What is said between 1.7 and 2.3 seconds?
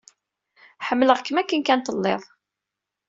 telliḍ.